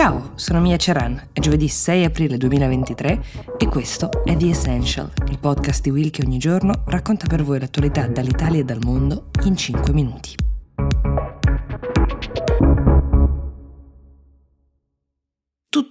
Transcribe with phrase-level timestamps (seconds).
[0.00, 3.22] Ciao, sono Mia Ceran, è giovedì 6 aprile 2023
[3.58, 7.60] e questo è The Essential, il podcast di Will che ogni giorno racconta per voi
[7.60, 10.49] l'attualità dall'Italia e dal mondo in 5 minuti.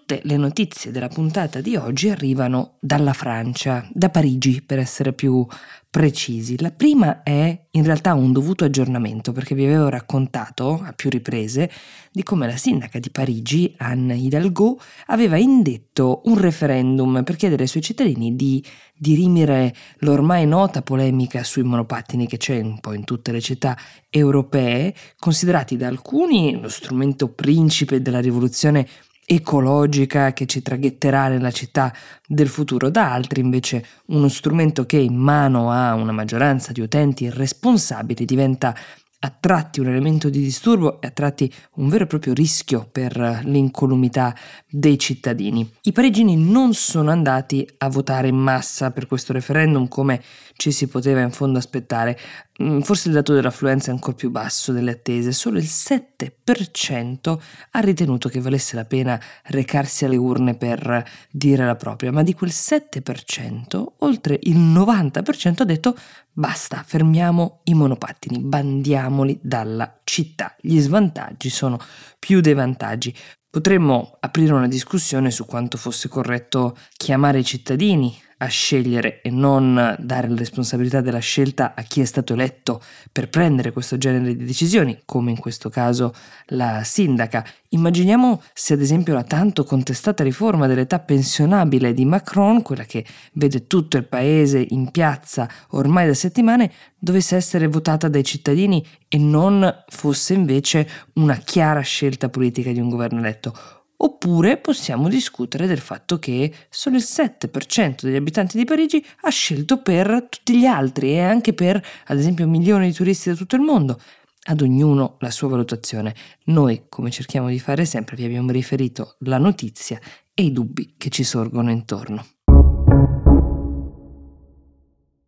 [0.10, 5.46] Tutte le notizie della puntata di oggi arrivano dalla Francia, da Parigi per essere più
[5.88, 6.60] precisi.
[6.60, 11.70] La prima è in realtà un dovuto aggiornamento perché vi avevo raccontato a più riprese
[12.12, 17.70] di come la sindaca di Parigi, Anne Hidalgo, aveva indetto un referendum per chiedere ai
[17.70, 23.32] suoi cittadini di dirimere l'ormai nota polemica sui monopattini che c'è un po' in tutte
[23.32, 23.78] le città
[24.10, 28.88] europee, considerati da alcuni lo strumento principe della rivoluzione
[29.32, 31.94] ecologica che ci traghetterà nella città
[32.26, 37.26] del futuro, da altri invece uno strumento che in mano a una maggioranza di utenti
[37.26, 38.74] irresponsabili diventa
[39.22, 43.42] a tratti un elemento di disturbo e a tratti un vero e proprio rischio per
[43.44, 44.34] l'incolumità
[44.70, 45.70] dei cittadini.
[45.84, 50.22] I parigini non sono andati a votare in massa per questo referendum come
[50.56, 52.18] ci si poteva in fondo aspettare.
[52.62, 57.40] Mm, forse il dato dell'affluenza è ancora più basso delle attese, solo il 7%
[57.72, 62.34] ha ritenuto che valesse la pena recarsi alle urne per dire la propria, ma di
[62.34, 65.96] quel 7%, oltre il 90% ha detto
[66.40, 70.56] basta, fermiamo i monopattini, bandiamoli dalla città.
[70.62, 71.78] Gli svantaggi sono
[72.18, 73.14] più dei vantaggi.
[73.50, 79.96] Potremmo aprire una discussione su quanto fosse corretto chiamare i cittadini a scegliere e non
[80.00, 84.46] dare la responsabilità della scelta a chi è stato eletto per prendere questo genere di
[84.46, 86.14] decisioni, come in questo caso
[86.48, 87.46] la sindaca.
[87.70, 93.68] Immaginiamo se ad esempio la tanto contestata riforma dell'età pensionabile di Macron, quella che vede
[93.68, 99.84] tutto il paese in piazza ormai da settimane, dovesse essere votata dai cittadini e non
[99.88, 106.20] fosse invece una chiara scelta politica di un governo eletto Oppure possiamo discutere del fatto
[106.20, 111.20] che solo il 7% degli abitanti di Parigi ha scelto per tutti gli altri e
[111.20, 114.00] anche per, ad esempio, milioni di turisti da tutto il mondo.
[114.44, 116.16] Ad ognuno la sua valutazione.
[116.46, 120.00] Noi, come cerchiamo di fare sempre, vi abbiamo riferito la notizia
[120.34, 122.26] e i dubbi che ci sorgono intorno.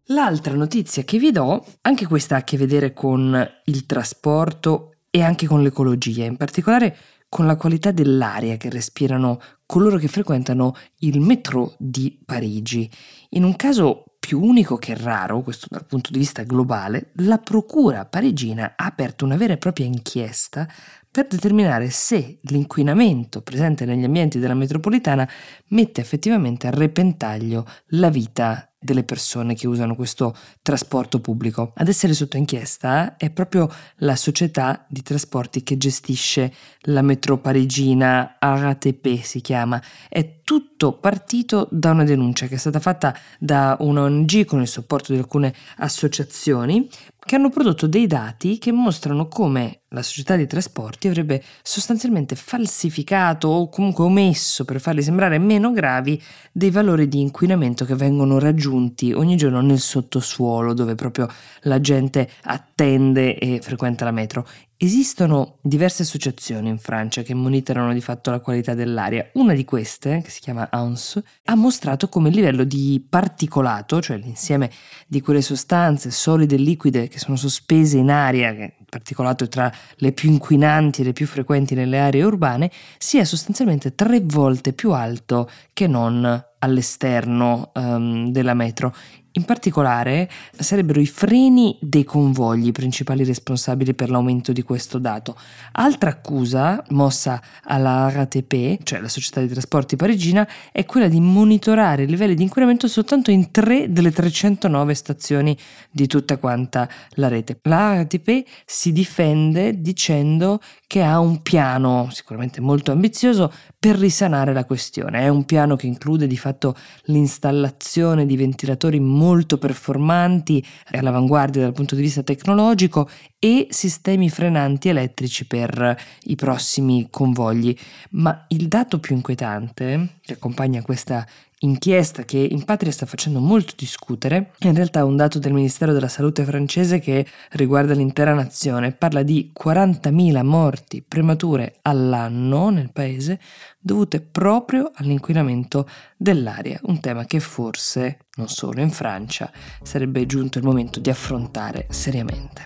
[0.05, 5.21] L'altra notizia che vi do, anche questa ha a che vedere con il trasporto e
[5.21, 6.97] anche con l'ecologia, in particolare
[7.31, 12.91] con la qualità dell'aria che respirano coloro che frequentano il metro di Parigi.
[13.29, 18.05] In un caso più unico che raro, questo dal punto di vista globale, la procura
[18.05, 20.67] parigina ha aperto una vera e propria inchiesta
[21.09, 25.27] per determinare se l'inquinamento presente negli ambienti della metropolitana
[25.67, 31.71] mette effettivamente a repentaglio la vita delle persone che usano questo trasporto pubblico.
[31.75, 36.51] Ad essere sotto inchiesta è proprio la società di trasporti che gestisce
[36.85, 39.79] la metro parigina RATP si chiama.
[40.09, 44.67] È tutto partito da una denuncia che è stata fatta da una ONG con il
[44.67, 46.89] supporto di alcune associazioni
[47.23, 53.47] che hanno prodotto dei dati che mostrano come la società di trasporti avrebbe sostanzialmente falsificato
[53.47, 59.13] o comunque omesso per farli sembrare meno gravi dei valori di inquinamento che vengono raggiunti
[59.13, 61.29] ogni giorno nel sottosuolo dove proprio
[61.61, 64.45] la gente attende e frequenta la metro
[64.83, 69.29] Esistono diverse associazioni in Francia che monitorano di fatto la qualità dell'aria.
[69.33, 74.17] Una di queste, che si chiama ANS, ha mostrato come il livello di particolato, cioè
[74.17, 74.71] l'insieme
[75.05, 79.49] di quelle sostanze solide e liquide che sono sospese in aria, che il particolato è
[79.49, 84.73] tra le più inquinanti e le più frequenti nelle aree urbane, sia sostanzialmente tre volte
[84.73, 88.93] più alto che non all'esterno um, della metro.
[89.33, 95.37] In particolare sarebbero i freni dei convogli principali responsabili per l'aumento di questo dato.
[95.73, 102.03] Altra accusa mossa alla RATP, cioè la società di trasporti parigina, è quella di monitorare
[102.03, 105.57] i livelli di inquinamento soltanto in tre delle 309 stazioni
[105.89, 107.57] di tutta quanta la rete.
[107.63, 110.59] La RATP si difende dicendo
[110.91, 113.49] che ha un piano sicuramente molto ambizioso
[113.79, 115.21] per risanare la questione.
[115.21, 120.61] È un piano che include di fatto l'installazione di ventilatori molto performanti,
[120.91, 123.09] all'avanguardia dal punto di vista tecnologico
[123.39, 127.73] e sistemi frenanti elettrici per i prossimi convogli.
[128.09, 131.25] Ma il dato più inquietante che accompagna questa
[131.63, 136.07] inchiesta che in patria sta facendo molto discutere, in realtà un dato del Ministero della
[136.07, 143.39] Salute francese che riguarda l'intera nazione, parla di 40.000 morti premature all'anno nel paese
[143.79, 145.87] dovute proprio all'inquinamento
[146.17, 151.87] dell'aria, un tema che forse, non solo in Francia, sarebbe giunto il momento di affrontare
[151.89, 152.63] seriamente.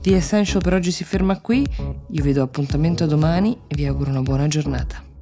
[0.00, 1.66] The Essential per oggi si ferma qui,
[2.10, 5.12] io vi do appuntamento a domani e vi auguro una buona giornata.